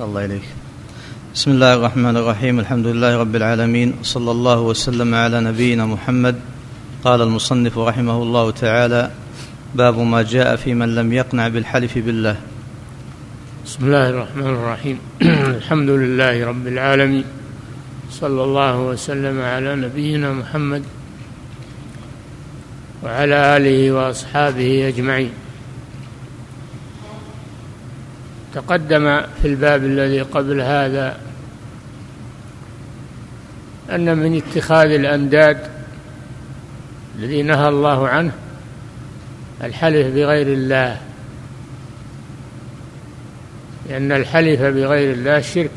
صلى 0.00 0.08
الله 0.08 0.24
إليك. 0.24 0.42
بسم 1.34 1.50
الله 1.50 1.74
الرحمن 1.74 2.16
الرحيم. 2.16 2.60
الحمد 2.60 2.86
لله 2.86 3.20
رب 3.20 3.36
العالمين. 3.36 3.94
صلى 4.02 4.30
الله 4.30 4.60
وسلم 4.60 5.14
على 5.14 5.40
نبينا 5.40 5.86
محمد. 5.86 6.40
قال 7.04 7.22
المصنف 7.22 7.78
رحمه 7.78 8.22
الله 8.22 8.50
تعالى 8.50 9.10
باب 9.74 9.98
ما 9.98 10.22
جاء 10.22 10.56
في 10.56 10.74
من 10.74 10.94
لم 10.94 11.12
يقنع 11.12 11.48
بالحلف 11.48 11.98
بالله. 11.98 12.36
بسم 13.66 13.84
الله 13.84 14.10
الرحمن 14.10 14.46
الرحيم. 14.46 14.98
الحمد 15.60 15.90
لله 15.90 16.46
رب 16.46 16.66
العالمين. 16.66 17.24
صلى 18.10 18.44
الله 18.44 18.78
وسلم 18.80 19.40
على 19.40 19.76
نبينا 19.76 20.32
محمد 20.32 20.82
وعلى 23.04 23.56
آله 23.56 23.92
وأصحابه 23.92 24.88
أجمعين. 24.88 25.49
تقدم 28.54 29.20
في 29.42 29.48
الباب 29.48 29.84
الذي 29.84 30.20
قبل 30.20 30.60
هذا 30.60 31.18
أن 33.90 34.18
من 34.18 34.36
اتخاذ 34.36 34.90
الانداد 34.90 35.58
الذي 37.18 37.42
نهى 37.42 37.68
الله 37.68 38.08
عنه 38.08 38.32
الحلف 39.64 40.06
بغير 40.06 40.46
الله. 40.46 41.00
لأن 43.88 44.12
الحلف 44.12 44.60
بغير 44.60 45.12
الله 45.12 45.40
شرك 45.40 45.70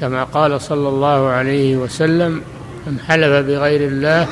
كما 0.00 0.24
قال 0.24 0.60
صلى 0.60 0.88
الله 0.88 1.28
عليه 1.28 1.76
وسلم 1.76 2.42
من 2.86 3.00
حلف 3.00 3.46
بغير 3.46 3.88
الله 3.88 4.28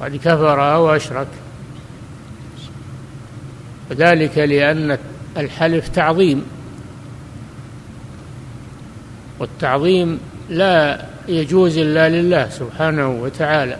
قد 0.00 0.16
كفر 0.16 0.74
أو 0.74 0.96
أشرك 0.96 1.26
وذلك 3.90 4.38
لأن 4.38 4.98
الحلف 5.36 5.88
تعظيم. 5.88 6.44
والتعظيم 9.38 10.20
لا 10.50 11.06
يجوز 11.28 11.78
إلا 11.78 12.08
لله 12.08 12.48
سبحانه 12.48 13.08
وتعالى. 13.08 13.78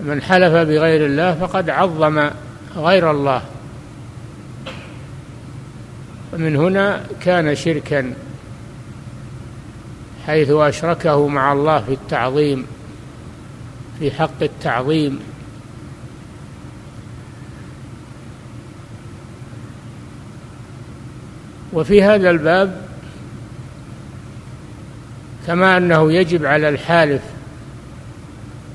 من 0.00 0.22
حلف 0.22 0.52
بغير 0.52 1.06
الله 1.06 1.34
فقد 1.34 1.70
عظم 1.70 2.30
غير 2.76 3.10
الله. 3.10 3.42
ومن 6.32 6.56
هنا 6.56 7.00
كان 7.20 7.54
شركا 7.54 8.14
حيث 10.26 10.50
أشركه 10.50 11.28
مع 11.28 11.52
الله 11.52 11.80
في 11.80 11.92
التعظيم 11.92 12.66
في 13.98 14.10
حق 14.10 14.42
التعظيم. 14.42 15.20
وفي 21.72 22.02
هذا 22.02 22.30
الباب 22.30 22.80
كما 25.46 25.76
أنه 25.76 26.12
يجب 26.12 26.44
على 26.44 26.68
الحالف 26.68 27.22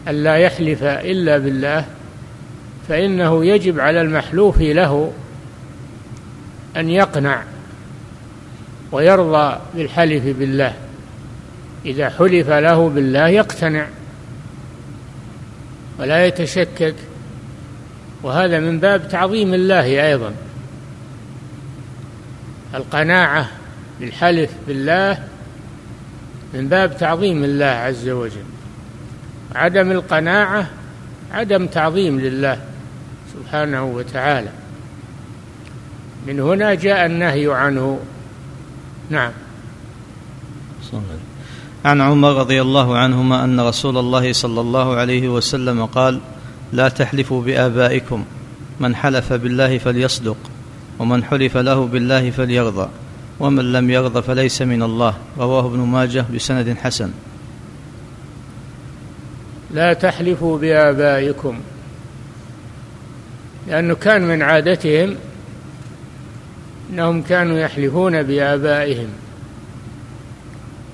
ألا 0.07 0.35
يحلف 0.35 0.83
إلا 0.83 1.37
بالله 1.37 1.85
فإنه 2.87 3.45
يجب 3.45 3.79
على 3.79 4.01
المحلوف 4.01 4.61
له 4.61 5.11
أن 6.77 6.89
يقنع 6.89 7.43
ويرضى 8.91 9.57
بالحلف 9.75 10.23
بالله. 10.23 10.73
إذا 11.85 12.09
حلف 12.09 12.49
له 12.49 12.89
بالله 12.89 13.27
يقتنع 13.27 13.87
ولا 15.99 16.25
يتشكك 16.25 16.95
وهذا 18.23 18.59
من 18.59 18.79
باب 18.79 19.07
تعظيم 19.07 19.53
الله 19.53 20.07
أيضا. 20.07 20.33
القناعة 22.75 23.49
بالحلف 23.99 24.51
بالله 24.67 25.23
من 26.53 26.67
باب 26.67 26.97
تعظيم 26.97 27.43
الله 27.43 27.65
عز 27.65 28.09
وجل. 28.09 28.45
عدم 29.55 29.91
القناعة 29.91 30.69
عدم 31.31 31.67
تعظيم 31.67 32.19
لله 32.19 32.61
سبحانه 33.33 33.85
وتعالى. 33.85 34.49
من 36.27 36.39
هنا 36.39 36.73
جاء 36.73 37.05
النهي 37.05 37.53
عنه. 37.53 37.99
نعم. 39.09 39.31
الله 40.83 41.19
عن 41.85 42.01
عمر 42.01 42.35
رضي 42.35 42.61
الله 42.61 42.97
عنهما 42.97 43.43
أن 43.43 43.59
رسول 43.59 43.97
الله 43.97 44.33
صلى 44.33 44.61
الله 44.61 44.95
عليه 44.95 45.29
وسلم 45.29 45.85
قال 45.85 46.19
لا 46.73 46.89
تحلفوا 46.89 47.41
بآبائكم. 47.41 48.25
من 48.79 48.95
حلف 48.95 49.33
بالله 49.33 49.77
فليصدق. 49.77 50.37
ومن 50.99 51.23
حلف 51.23 51.57
له 51.57 51.85
بالله 51.85 52.31
فليرضى 52.31 52.89
ومن 53.39 53.71
لم 53.71 53.89
يرضى 53.89 54.21
فليس 54.21 54.61
من 54.61 54.83
الله. 54.83 55.13
رواه 55.39 55.65
ابن 55.65 55.79
ماجه 55.79 56.25
بسند 56.35 56.77
حسن. 56.77 57.11
لا 59.73 59.93
تحلفوا 59.93 60.57
بآبائكم 60.57 61.59
لأنه 63.67 63.95
كان 63.95 64.21
من 64.21 64.41
عادتهم 64.41 65.15
أنهم 66.93 67.21
كانوا 67.21 67.59
يحلفون 67.59 68.23
بآبائهم. 68.23 69.07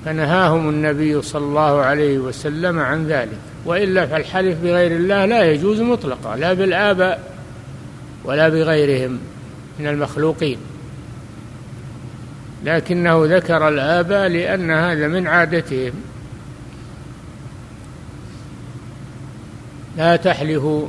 فنهاهم 0.04 0.68
النبي 0.68 1.22
صلى 1.22 1.44
الله 1.44 1.80
عليه 1.80 2.18
وسلم 2.18 2.78
عن 2.78 3.06
ذلك. 3.06 3.38
وإلا 3.66 4.06
فالحلف 4.06 4.58
بغير 4.58 4.96
الله 4.96 5.24
لا 5.24 5.52
يجوز 5.52 5.80
مطلقا 5.80 6.36
لا 6.36 6.52
بالآباء 6.52 7.32
ولا 8.24 8.48
بغيرهم. 8.48 9.18
من 9.78 9.86
المخلوقين. 9.86 10.58
لكنه 12.64 13.36
ذكر 13.36 13.68
الآباء 13.68 14.28
لأن 14.28 14.70
هذا 14.70 15.08
من 15.08 15.26
عادتهم. 15.26 15.92
لا 19.96 20.16
تحلفوا 20.16 20.88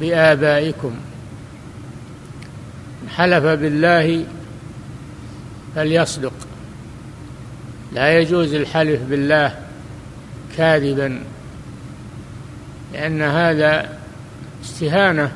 بآبائكم. 0.00 0.94
حلف 3.08 3.44
بالله 3.44 4.24
فليصدق. 5.74 6.32
لا 7.92 8.18
يجوز 8.18 8.54
الحلف 8.54 9.02
بالله 9.02 9.58
كاذبا 10.56 11.20
لأن 12.92 13.22
هذا 13.22 13.98
استهانة 14.64 15.32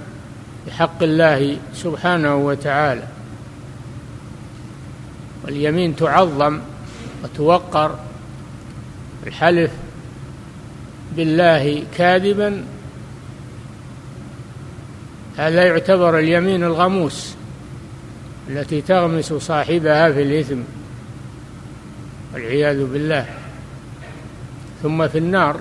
بحق 0.67 1.03
الله 1.03 1.57
سبحانه 1.75 2.37
وتعالى. 2.37 3.07
واليمين 5.45 5.97
تعظم 5.97 6.61
وتوقر. 7.25 7.99
الحلف 9.27 9.71
بالله 11.17 11.83
كاذبا. 11.97 12.65
هذا 15.37 15.65
يعتبر 15.65 16.19
اليمين 16.19 16.65
الغموس 16.65 17.35
التي 18.49 18.81
تغمس 18.81 19.33
صاحبها 19.33 20.13
في 20.13 20.23
الإثم 20.23 20.59
والعياذ 22.35 22.87
بالله. 22.87 23.27
ثم 24.83 25.09
في 25.09 25.19
النار. 25.19 25.61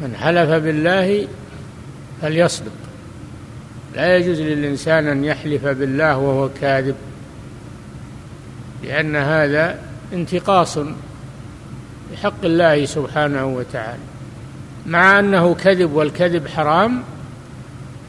من 0.00 0.16
حلف 0.16 0.50
بالله 0.50 1.28
فليصدق. 2.22 2.72
لا 3.94 4.16
يجوز 4.16 4.40
للإنسان 4.40 5.06
أن 5.06 5.24
يحلف 5.24 5.66
بالله 5.66 6.16
وهو 6.16 6.48
كاذب 6.60 6.94
لأن 8.84 9.16
هذا 9.16 9.78
انتقاص 10.12 10.78
بحق 12.12 12.44
الله 12.44 12.86
سبحانه 12.86 13.46
وتعالى. 13.46 14.02
مع 14.86 15.18
أنه 15.18 15.54
كذب 15.54 15.92
والكذب 15.92 16.48
حرام 16.48 17.02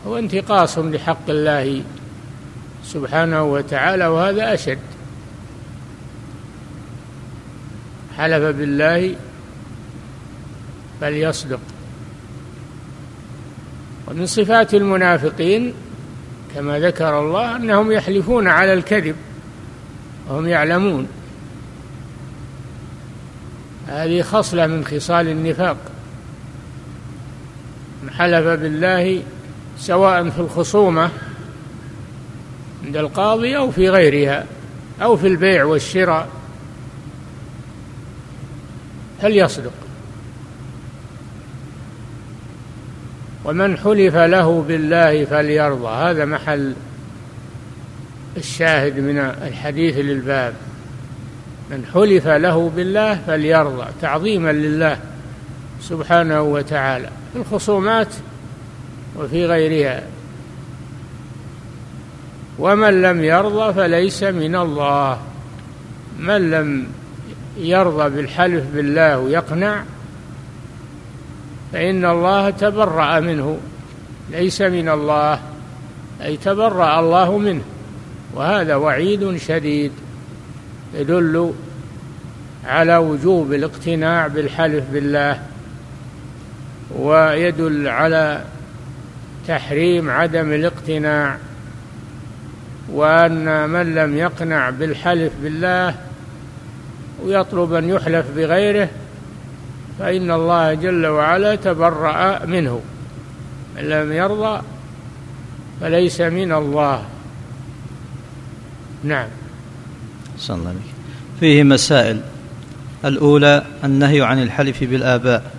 هو 0.08 0.18
انتقاص 0.18 0.78
لحق 0.78 1.30
الله 1.30 1.82
سبحانه 2.84 3.44
وتعالى 3.44 4.08
وهذا 4.08 4.54
أشد. 4.54 4.80
حلف 8.18 8.44
بالله 8.58 9.16
فليصدق. 11.02 11.60
ومن 14.08 14.26
صفات 14.26 14.74
المنافقين 14.74 15.74
كما 16.56 16.80
ذكر 16.80 17.20
الله 17.20 17.56
أنهم 17.56 17.92
يحلفون 17.92 18.48
على 18.48 18.74
الكذب 18.74 19.16
وهم 20.30 20.48
يعلمون. 20.48 21.08
هذه 23.88 24.22
خصلة 24.22 24.68
من 24.68 24.86
خصال 24.86 25.28
النفاق. 25.28 25.78
من 28.04 28.10
حلف 28.10 28.46
بالله 28.46 29.24
سواء 29.78 30.30
في 30.30 30.40
الخصومة 30.40 31.10
عند 32.86 32.98
القاضي 32.98 33.58
أو 33.58 33.72
في 33.72 33.90
غيرها 33.90 34.46
أو 35.02 35.18
في 35.18 35.28
البيع 35.28 35.64
والشراء 35.64 36.28
فليصدق. 39.22 39.87
ومن 43.48 43.78
حلف 43.78 44.16
له 44.16 44.66
بالله 44.68 45.26
فليرضى. 45.26 45.88
هذا 45.88 46.26
محل 46.26 46.74
الشاهد 48.38 49.00
من 49.00 49.18
الحديث 49.18 49.98
للباب. 49.98 50.54
من 51.72 51.86
حلف 51.94 52.28
له 52.28 52.72
بالله 52.76 53.20
فليرضى 53.28 53.86
تعظيما 54.02 54.52
لله 54.52 54.98
سبحانه 55.82 56.42
وتعالى 56.42 57.10
في 57.34 57.40
الخصومات 57.40 58.08
وفي 59.16 59.46
غيرها. 59.46 60.04
ومن 62.60 63.02
لم 63.02 63.24
يرضى 63.24 63.74
فليس 63.74 64.24
من 64.24 64.56
الله. 64.56 65.20
من 66.20 66.52
لم 66.52 66.88
يرضى 67.58 68.10
بالحلف 68.10 68.64
بالله 68.76 69.20
ويقنع 69.20 69.84
فإن 71.74 72.06
الله 72.06 72.50
تبرأ 72.50 73.20
منه 73.20 73.58
ليس 74.32 74.62
من 74.62 74.90
الله 74.90 75.40
أي 76.22 76.38
تبرأ 76.38 77.00
الله 77.00 77.38
منه 77.38 77.62
وهذا 78.34 78.76
وعيد 78.76 79.38
شديد 79.38 79.92
يدل 80.94 81.54
على 82.66 82.98
وجوب 82.98 83.54
الاقتناع 83.54 84.28
بالحلف 84.28 84.84
بالله 84.92 85.40
ويدل 86.96 87.88
على 87.88 88.44
تحريم 89.48 90.10
عدم 90.10 90.54
الاقتناع 90.54 91.38
وأن 92.92 93.70
من 93.70 93.96
لم 93.96 94.18
يقنع 94.18 94.70
بالحلف 94.70 95.34
بالله 95.44 95.96
ويطلب 97.24 97.74
أن 97.74 97.90
يحلف 97.90 98.26
بغيره 98.36 98.90
فإن 100.00 100.32
الله 100.32 100.74
جل 100.74 101.06
وعلا 101.06 101.56
تبرأ 101.56 102.46
منه. 102.46 102.82
من 103.78 103.84
لم 103.84 104.12
يرضى 104.12 104.62
فليس 105.82 106.22
من 106.22 106.52
الله. 106.52 107.04
نعم. 109.04 109.28
صلى 110.38 110.58
الله 110.58 110.70
عليه 110.70 110.80
فيه 111.40 111.64
مسائل. 111.64 112.22
الأولى 113.06 113.64
النهي 113.84 114.22
عن 114.22 114.44
الحلف 114.44 114.84
بالآباء. 114.84 115.52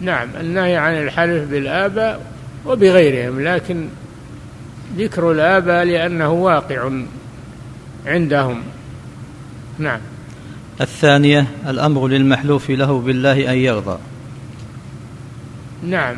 نعم 0.00 0.28
النهي 0.40 0.76
عن 0.76 0.94
الحلف 0.94 1.50
بالآباء 1.50 2.20
وبغيرهم 2.66 3.40
لكن 3.40 3.88
ذكر 4.96 5.32
الآباء 5.32 5.84
لأنه 5.84 6.30
واقع 6.30 6.90
عندهم. 8.06 8.62
نعم. 9.78 10.00
الثانية 10.82 11.46
الأمر 11.68 12.08
للمحلوف 12.08 12.70
له 12.70 13.00
بالله 13.00 13.52
أن 13.52 13.56
يرضى. 13.58 13.98
نعم. 15.82 16.16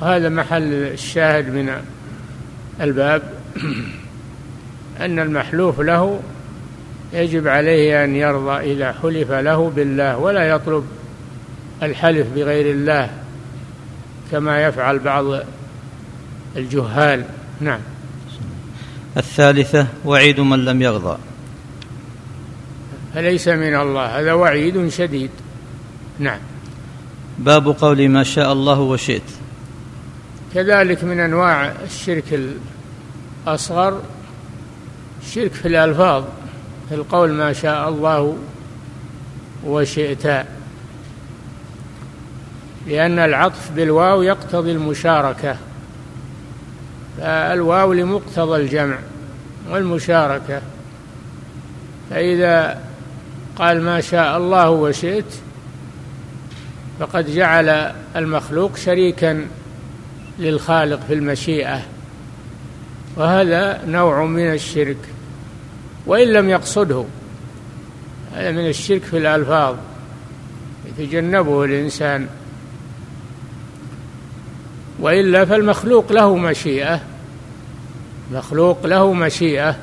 وهذا 0.00 0.28
محل 0.28 0.72
الشاهد 0.72 1.48
من 1.48 1.72
الباب 2.80 3.22
أن 5.00 5.18
المحلوف 5.18 5.80
له 5.80 6.20
يجب 7.12 7.48
عليه 7.48 8.04
أن 8.04 8.16
يرضى 8.16 8.72
إذا 8.72 8.92
حلف 9.02 9.30
له 9.30 9.72
بالله 9.76 10.18
ولا 10.18 10.48
يطلب 10.48 10.84
الحلف 11.82 12.26
بغير 12.34 12.74
الله 12.74 13.10
كما 14.32 14.64
يفعل 14.64 14.98
بعض 14.98 15.24
الجهال. 16.56 17.24
نعم. 17.60 17.80
الثالثة 19.16 19.86
وعيد 20.04 20.40
من 20.40 20.64
لم 20.64 20.82
يرضى. 20.82 21.18
فليس 23.14 23.48
من 23.48 23.74
الله. 23.74 24.20
هذا 24.20 24.32
وعيد 24.32 24.88
شديد. 24.88 25.30
نعم. 26.18 26.38
باب 27.38 27.68
قول 27.68 28.08
ما 28.08 28.22
شاء 28.22 28.52
الله 28.52 28.80
وشئت. 28.80 29.22
كذلك 30.54 31.04
من 31.04 31.20
أنواع 31.20 31.72
الشرك 31.84 32.40
الأصغر 33.46 34.02
الشرك 35.22 35.52
في 35.52 35.68
الألفاظ 35.68 36.24
في 36.88 36.94
القول 36.94 37.32
ما 37.32 37.52
شاء 37.52 37.88
الله 37.88 38.36
وشئت. 39.64 40.26
لأن 42.86 43.18
العطف 43.18 43.70
بالواو 43.76 44.22
يقتضي 44.22 44.72
المشاركة. 44.72 45.56
فالواو 47.18 47.92
لمقتضى 47.92 48.62
الجمع 48.62 48.98
والمشاركة. 49.70 50.62
فإذا 52.10 52.80
قال 53.56 53.82
ما 53.82 54.00
شاء 54.00 54.36
الله 54.36 54.70
وشئت 54.70 55.34
فقد 57.00 57.30
جعل 57.30 57.92
المخلوق 58.16 58.76
شريكا 58.76 59.46
للخالق 60.38 61.00
في 61.06 61.14
المشيئة 61.14 61.82
وهذا 63.16 63.84
نوع 63.86 64.24
من 64.24 64.52
الشرك 64.52 64.96
وإن 66.06 66.28
لم 66.28 66.48
يقصده 66.48 67.04
هذا 68.34 68.50
من 68.50 68.68
الشرك 68.68 69.02
في 69.02 69.18
الألفاظ 69.18 69.76
يتجنبه 70.86 71.64
الإنسان 71.64 72.26
وإلا 75.00 75.44
فالمخلوق 75.44 76.12
له 76.12 76.36
مشيئة 76.36 77.00
مخلوق 78.32 78.86
له 78.86 79.12
مشيئة. 79.12 79.76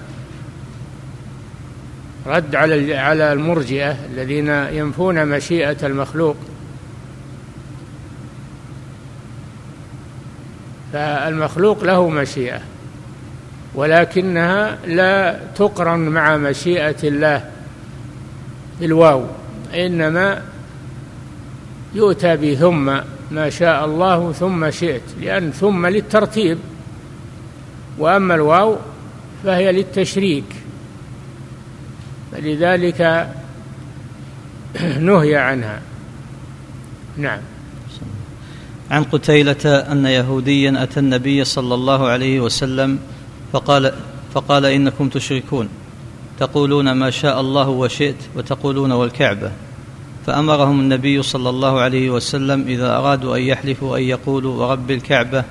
رد 2.27 2.55
على 2.55 2.97
على 2.97 3.33
المرجئة 3.33 3.97
الذين 4.05 4.49
ينفون 4.49 5.25
مشيئة 5.25 5.77
المخلوق. 5.83 6.35
فالمخلوق 10.93 11.83
له 11.83 12.09
مشيئة 12.09 12.61
ولكنها 13.75 14.77
لا 14.85 15.39
تقرن 15.55 15.99
مع 15.99 16.37
مشيئة 16.37 16.95
الله 17.03 17.45
بالواو 18.79 19.25
إنما 19.73 20.41
يؤتى 21.95 22.37
بثم 22.37 22.97
ما 23.31 23.49
شاء 23.49 23.85
الله 23.85 24.31
ثم 24.31 24.71
شئت 24.71 25.01
لأن 25.21 25.51
ثم 25.51 25.87
للترتيب 25.87 26.57
وأما 27.97 28.35
الواو 28.35 28.77
فهي 29.43 29.71
للتشريك. 29.71 30.55
فلذلك 32.31 33.29
نهي 34.99 35.35
عنها. 35.35 35.81
نعم. 37.17 37.39
عن 38.91 39.03
قتيلة 39.03 39.65
أن 39.65 40.05
يهوديا 40.05 40.83
أتى 40.83 40.99
النبي 40.99 41.43
صلى 41.43 41.75
الله 41.75 42.07
عليه 42.07 42.39
وسلم 42.39 42.99
فقال 43.53 43.93
فقال 44.33 44.65
إنكم 44.65 45.09
تشركون. 45.09 45.69
تقولون 46.39 46.91
ما 46.91 47.09
شاء 47.09 47.41
الله 47.41 47.69
وشئت 47.69 48.15
وتقولون 48.35 48.91
والكعبة. 48.91 49.51
فأمرهم 50.25 50.79
النبي 50.79 51.23
صلى 51.23 51.49
الله 51.49 51.79
عليه 51.79 52.09
وسلم 52.09 52.67
إذا 52.67 52.97
أرادوا 52.97 53.37
أن 53.37 53.41
يحلفوا 53.41 53.97
أن 53.97 54.03
يقولوا 54.03 54.65
ورب 54.65 54.91
الكعبة 54.91 55.43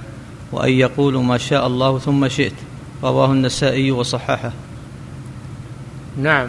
وأن 0.53 0.73
يقولوا 0.73 1.23
ما 1.23 1.39
شاء 1.39 1.67
الله 1.67 1.99
ثم 1.99 2.29
شئت. 2.29 2.53
رواه 3.03 3.33
النسائي 3.33 3.91
وصححه. 3.91 4.53
نعم. 6.17 6.49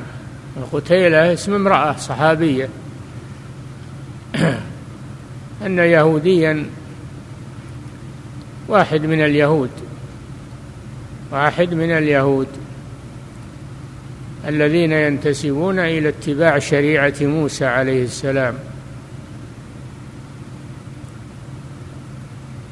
قتيلة 0.63 1.33
اسم 1.33 1.53
امرأة 1.53 1.95
صحابية. 1.97 2.69
أن 5.65 5.79
يهوديا 5.79 6.65
واحد 8.67 9.01
من 9.01 9.21
اليهود 9.21 9.69
واحد 11.31 11.73
من 11.73 11.91
اليهود 11.91 12.47
الذين 14.47 14.91
ينتسبون 14.91 15.79
إلى 15.79 16.09
اتباع 16.09 16.59
شريعة 16.59 17.13
موسى 17.21 17.65
عليه 17.65 18.03
السلام. 18.03 18.53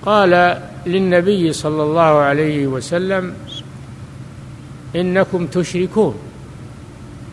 قال 0.05 0.61
للنبي 0.85 1.53
صلى 1.53 1.83
الله 1.83 2.01
عليه 2.01 2.67
وسلم 2.67 3.33
إنكم 4.95 5.47
تشركون. 5.47 6.26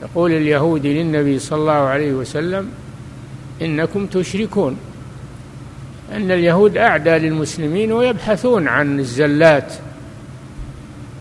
يقول 0.04 0.32
اليهودي 0.32 1.02
للنبي 1.02 1.38
صلى 1.38 1.58
الله 1.58 1.72
عليه 1.72 2.12
وسلم 2.12 2.70
إنكم 3.62 4.06
تشركون. 4.06 4.76
أن 6.12 6.30
اليهود 6.30 6.76
أعدى 6.76 7.10
للمسلمين 7.10 7.92
ويبحثون 7.92 8.68
عن 8.68 9.00
الزلات 9.00 9.72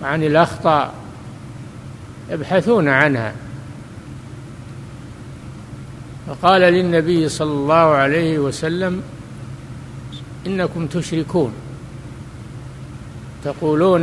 وعن 0.02 0.24
الأخطاء 0.24 0.94
يبحثون 2.30 2.88
عنها. 2.88 3.34
فقال 6.28 6.62
للنبي 6.62 7.30
صلى 7.30 7.52
الله 7.52 7.76
عليه 7.76 8.40
وسلم 8.40 9.02
إنكم 10.48 10.88
تشركون. 10.88 11.54
تقولون 13.44 14.02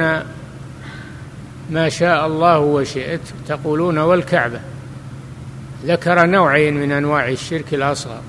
ما 1.70 1.88
شاء 1.88 2.26
الله 2.26 2.58
وشئت 2.58 3.20
تقولون 3.48 3.98
والكعبة. 3.98 4.60
ذكر 5.86 6.26
نوعين 6.26 6.74
من 6.74 6.92
أنواع 6.92 7.28
الشرك 7.28 7.74
الأصغر. 7.74 8.20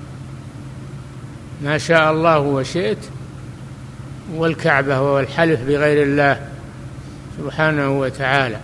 ما 1.63 1.77
شاء 1.77 2.11
الله 2.11 2.39
وشئت 2.39 2.97
والكعبة 4.33 5.01
وهو 5.01 5.19
الحلف 5.19 5.61
بغير 5.61 6.03
الله 6.03 6.47
سبحانه 7.37 7.99
وتعالى. 7.99 8.59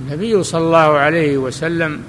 النبي 0.00 0.42
صلى 0.42 0.60
الله 0.60 0.98
عليه 0.98 1.36
وسلم 1.38 2.02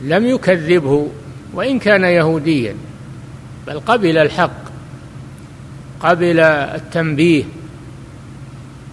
لم 0.00 0.26
يكذبه 0.26 1.08
وإن 1.54 1.78
كان 1.78 2.04
يهوديا 2.04 2.74
بل 3.66 3.80
قبل 3.80 4.18
الحق 4.18 4.66
قبل 6.00 6.40
التنبيه. 6.40 7.44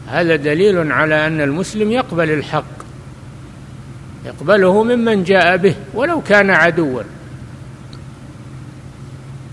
هذا 0.07 0.35
دليل 0.35 0.91
على 0.91 1.27
أن 1.27 1.41
المسلم 1.41 1.91
يقبل 1.91 2.29
الحق. 2.31 2.82
يقبله 4.25 4.83
ممن 4.83 5.23
جاء 5.23 5.57
به 5.57 5.75
ولو 5.93 6.21
كان 6.21 6.49
عدوا. 6.49 7.03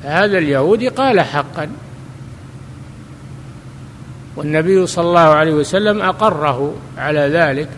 هذا 0.05 0.39
اليهودي 0.39 0.89
قال 0.89 1.21
حقا. 1.21 1.71
والنبي 4.37 4.87
صلى 4.87 5.05
الله 5.05 5.21
عليه 5.21 5.53
وسلم 5.53 6.03
أقره 6.03 6.75
على 6.99 7.21
ذلك. 7.21 7.69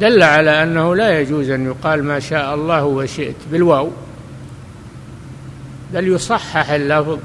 دل 0.00 0.22
على 0.22 0.62
أنه 0.62 0.96
لا 0.96 1.20
يجوز 1.20 1.50
أن 1.50 1.66
يقال 1.66 2.04
ما 2.04 2.20
شاء 2.20 2.54
الله 2.54 2.84
وشئت 2.84 3.36
بالواو. 3.52 3.90
بل 5.92 6.08
يصحح 6.08 6.70
اللفظ 6.70 7.18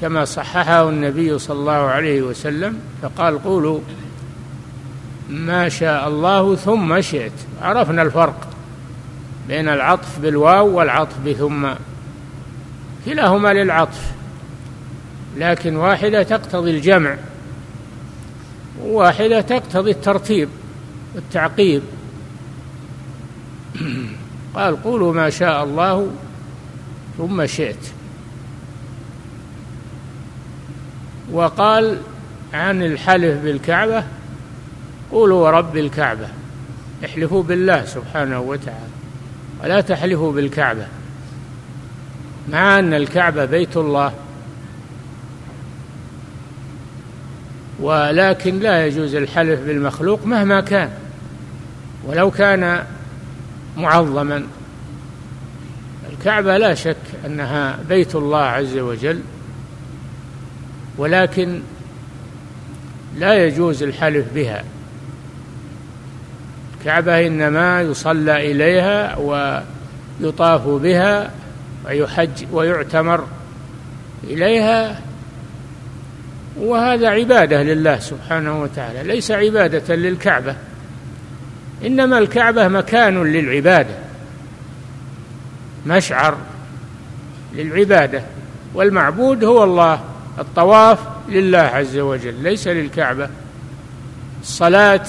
كما 0.00 0.24
صححه 0.24 0.88
النبي 0.88 1.38
صلى 1.38 1.58
الله 1.58 1.72
عليه 1.72 2.22
وسلم 2.22 2.80
فقال 3.02 3.42
قولوا 3.42 3.80
ما 5.30 5.68
شاء 5.68 6.08
الله 6.08 6.56
ثم 6.56 7.00
شئت. 7.00 7.32
عرفنا 7.62 8.02
الفرق 8.02 8.48
بين 9.48 9.68
العطف 9.68 10.18
بالواو 10.18 10.78
والعطف 10.78 11.18
بثم. 11.26 11.68
كلاهما 13.04 13.52
للعطف 13.52 14.12
لكن 15.36 15.76
واحدة 15.76 16.22
تقتضي 16.22 16.70
الجمع 16.70 17.16
وواحدة 18.82 19.40
تقتضي 19.40 19.90
الترتيب 19.90 20.48
والتعقيب. 21.14 21.82
قال 24.54 24.82
قولوا 24.82 25.12
ما 25.12 25.30
شاء 25.30 25.64
الله 25.64 26.10
ثم 27.18 27.46
شئت. 27.46 27.92
وقال 31.32 31.98
عن 32.54 32.82
الحلف 32.82 33.42
بالكعبة 33.42 34.04
قولوا 35.12 35.44
ورب 35.44 35.76
الكعبة. 35.76 36.28
احلفوا 37.04 37.42
بالله 37.42 37.84
سبحانه 37.84 38.40
وتعالى. 38.40 38.96
ولا 39.64 39.80
تحلفوا 39.80 40.32
بالكعبة. 40.32 40.86
مع 42.52 42.78
أن 42.78 42.94
الكعبة 42.94 43.44
بيت 43.44 43.76
الله. 43.76 44.12
ولكن 47.80 48.58
لا 48.58 48.86
يجوز 48.86 49.14
الحلف 49.14 49.60
بالمخلوق 49.60 50.26
مهما 50.26 50.60
كان. 50.60 50.90
ولو 52.04 52.30
كان 52.30 52.84
معظما. 53.76 54.46
الكعبة 56.12 56.56
لا 56.56 56.74
شك 56.74 56.96
أنها 57.26 57.78
بيت 57.88 58.14
الله 58.14 58.42
عز 58.42 58.78
وجل. 58.78 59.20
ولكن 60.98 61.60
لا 63.16 63.46
يجوز 63.46 63.82
الحلف 63.82 64.26
بها. 64.34 64.64
الكعبة 66.86 67.26
إنما 67.26 67.82
يصلى 67.82 68.52
إليها 68.52 69.16
ويطاف 70.20 70.68
بها 70.68 71.30
ويحج 71.86 72.44
ويعتمر 72.52 73.26
إليها 74.24 75.00
وهذا 76.56 77.08
عبادة 77.08 77.62
لله 77.62 77.98
سبحانه 77.98 78.62
وتعالى 78.62 79.02
ليس 79.02 79.30
عبادة 79.30 79.94
للكعبة 79.94 80.56
إنما 81.86 82.18
الكعبة 82.18 82.68
مكان 82.68 83.22
للعبادة 83.22 83.94
مشعر 85.86 86.36
للعبادة 87.54 88.22
والمعبود 88.74 89.44
هو 89.44 89.64
الله 89.64 90.00
الطواف 90.38 90.98
لله 91.28 91.58
عز 91.58 91.98
وجل 91.98 92.34
ليس 92.34 92.68
للكعبة 92.68 93.28
الصلاة 94.42 95.06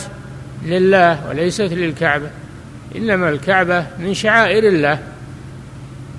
لله 0.64 1.28
وليست 1.30 1.62
للكعبة. 1.62 2.30
إنما 2.96 3.30
الكعبة 3.30 3.86
من 4.00 4.14
شعائر 4.14 4.68
الله 4.68 5.00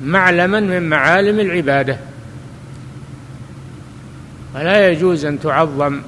معلما 0.05 0.61
من 0.61 0.89
معالم 0.89 1.41
العبادة. 1.41 1.99
فلا 4.55 4.89
يجوز 4.89 5.25
أن 5.25 5.41
تعظم 5.41 6.01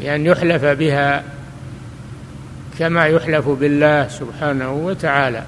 بأن 0.00 0.26
يحلف 0.26 0.64
بها 0.64 1.24
كما 2.78 3.06
يحلف 3.06 3.48
بالله 3.48 4.08
سبحانه 4.08 4.72
وتعالى. 4.72 5.44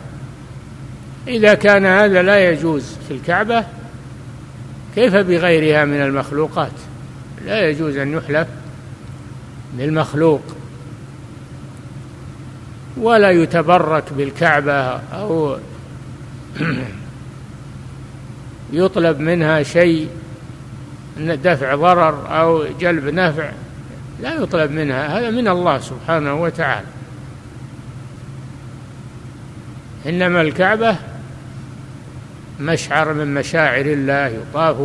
إذا 1.29 1.55
كان 1.55 1.87
هذا 1.87 2.23
لا 2.23 2.51
يجوز 2.51 2.97
في 3.09 3.15
الكعبة 3.15 3.65
كيف 4.95 5.15
بغيرها 5.15 5.85
من 5.85 6.03
المخلوقات؟ 6.03 6.73
لا 7.47 7.69
يجوز 7.69 7.97
أن 7.97 8.13
يحلف 8.13 8.49
بالمخلوق 9.75 10.43
ولا 12.97 13.31
يتبرك 13.31 14.13
بالكعبة 14.13 14.81
أو 14.97 15.59
يطلب 18.73 19.21
منها 19.21 19.63
شيء 19.63 20.09
دفع 21.19 21.75
ضرر 21.75 22.41
أو 22.41 22.65
جلب 22.81 23.05
نفع 23.05 23.51
لا 24.23 24.35
يطلب 24.35 24.71
منها 24.71 25.19
هذا 25.19 25.31
من 25.31 25.49
الله 25.49 25.79
سبحانه 25.79 26.35
وتعالى. 26.43 26.87
إنما 30.07 30.41
الكعبة 30.41 30.97
مشعر 32.61 33.13
من 33.13 33.35
مشاعر 33.35 33.87
الله 33.87 34.27
يطاف 34.27 34.77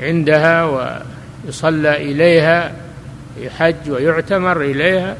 عندها 0.00 0.64
ويصلى 0.64 1.96
إليها. 1.96 2.72
يحج 3.38 3.90
ويعتمر 3.90 4.60
إليها 4.60 5.16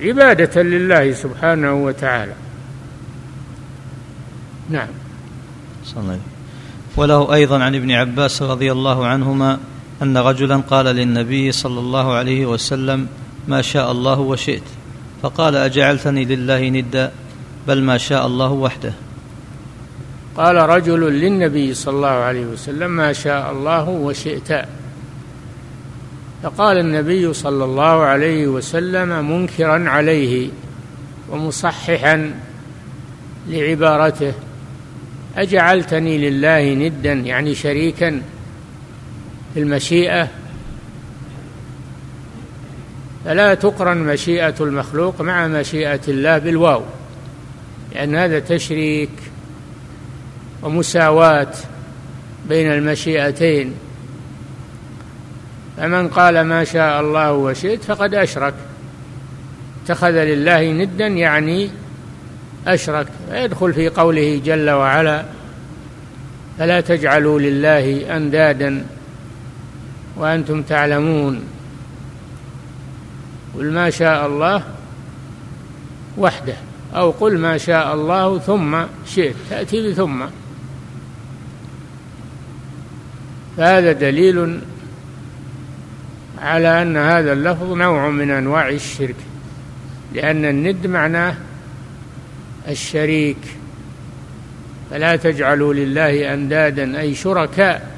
عبادة 0.00 0.62
لله 0.62 1.12
سبحانه 1.12 1.74
وتعالى. 1.74 2.32
نعم. 4.70 4.88
صلى 5.84 6.00
الله 6.00 6.12
عليه 6.12 6.20
وله 6.96 7.34
أيضا 7.34 7.62
عن 7.62 7.74
ابن 7.74 7.90
عباس 7.90 8.42
رضي 8.42 8.72
الله 8.72 9.06
عنهما 9.06 9.58
أن 10.02 10.16
رجلا 10.16 10.56
قال 10.56 10.86
للنبي 10.86 11.52
صلى 11.52 11.80
الله 11.80 12.14
عليه 12.14 12.46
وسلم 12.46 13.08
ما 13.48 13.62
شاء 13.62 13.92
الله 13.92 14.18
وشئت. 14.20 14.62
فقال 15.22 15.56
أجعلتني 15.56 16.24
لله 16.24 16.68
ندا 16.68 17.12
بل 17.68 17.82
ما 17.82 17.98
شاء 17.98 18.26
الله 18.26 18.50
وحده. 18.50 18.92
قال 20.36 20.56
رجل 20.56 21.00
للنبي 21.00 21.74
صلى 21.74 21.96
الله 21.96 22.08
عليه 22.08 22.46
وسلم 22.46 22.90
ما 22.90 23.12
شاء 23.12 23.52
الله 23.52 23.88
وشئت. 23.88 24.52
فقال 26.46 26.78
النبي 26.78 27.32
صلى 27.32 27.64
الله 27.64 28.02
عليه 28.02 28.46
وسلم 28.46 29.30
منكرا 29.30 29.90
عليه 29.90 30.48
ومصححا 31.30 32.34
لعبارته 33.48 34.32
أجعلتني 35.36 36.30
لله 36.30 36.74
ندا 36.74 37.12
يعني 37.12 37.54
شريكا 37.54 38.22
في 39.54 39.60
المشيئة 39.60 40.28
فلا 43.24 43.54
تقرن 43.54 43.98
مشيئة 43.98 44.54
المخلوق 44.60 45.20
مع 45.20 45.46
مشيئة 45.46 46.00
الله 46.08 46.38
بالواو 46.38 46.82
لأن 47.94 48.16
هذا 48.16 48.38
تشريك 48.38 49.10
ومساواة 50.62 51.52
بين 52.48 52.72
المشيئتين. 52.72 53.74
فمن 55.76 56.08
قال 56.08 56.40
ما 56.40 56.64
شاء 56.64 57.00
الله 57.00 57.32
وشئت 57.32 57.84
فقد 57.84 58.14
أشرك. 58.14 58.54
اتخذ 59.84 60.10
لله 60.10 60.72
ندا 60.72 61.06
يعني 61.06 61.70
أشرك. 62.66 63.06
يدخل 63.32 63.72
في 63.72 63.88
قوله 63.88 64.40
جل 64.44 64.70
وعلا 64.70 65.24
فلا 66.58 66.80
تجعلوا 66.80 67.40
لله 67.40 68.16
أندادا 68.16 68.86
وأنتم 70.16 70.62
تعلمون 70.62 71.42
قل 73.58 73.72
ما 73.72 73.90
شاء 73.90 74.26
الله 74.26 74.62
وحده 76.18 76.54
أو 76.94 77.10
قل 77.10 77.38
ما 77.38 77.58
شاء 77.58 77.94
الله 77.94 78.38
ثم 78.38 78.76
شئت 79.06 79.34
تأتي 79.50 79.90
بثم. 79.90 80.24
فهذا 83.56 83.92
دليل 83.92 84.60
على 86.38 86.82
أن 86.82 86.96
هذا 86.96 87.32
اللفظ 87.32 87.72
نوع 87.72 88.08
من 88.08 88.30
أنواع 88.30 88.68
الشرك 88.68 89.16
لأن 90.14 90.44
الند 90.44 90.86
معناه 90.86 91.34
الشريك. 92.68 93.36
فلا 94.90 95.16
تجعلوا 95.16 95.74
لله 95.74 96.34
أندادا 96.34 97.00
أي 97.00 97.14
شركاء 97.14 97.96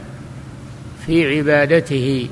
في 1.06 1.36
عبادته. 1.36 2.28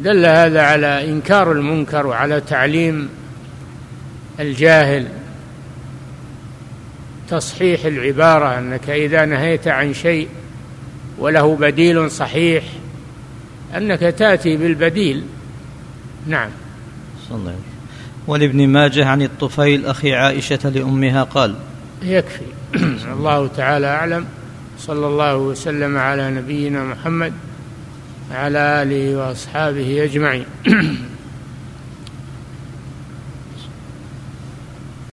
دل 0.00 0.26
هذا 0.26 0.62
على 0.62 1.10
إنكار 1.10 1.52
المنكر 1.52 2.06
وعلى 2.06 2.40
تعليم 2.40 3.08
الجاهل. 4.40 5.06
تصحيح 7.28 7.84
العبارة 7.84 8.58
أنك 8.58 8.90
إذا 8.90 9.24
نهيت 9.24 9.68
عن 9.68 9.94
شيء 9.94 10.28
وله 11.20 11.56
بديل 11.56 12.10
صحيح. 12.10 12.64
أنك 13.76 14.00
تأتي 14.00 14.56
بالبديل. 14.56 15.24
نعم. 16.26 16.50
صلى 17.28 17.38
الله 17.38 17.50
عليه 17.50 17.60
ولابن 18.26 18.68
ماجه 18.68 19.06
عن 19.06 19.22
الطفيل 19.22 19.86
أخي 19.86 20.14
عائشة 20.14 20.68
لأمها 20.68 21.22
قال 21.22 21.54
يكفي. 22.02 22.44
الله 23.16 23.46
تعالى 23.46 23.86
أعلم. 23.86 24.26
صلى 24.78 25.06
الله 25.06 25.36
وسلم 25.36 25.96
على 25.96 26.30
نبينا 26.30 26.84
محمد 26.84 27.32
وعلى 28.30 28.82
آله 28.82 29.16
وأصحابه 29.16 30.04
أجمعين. 30.04 30.44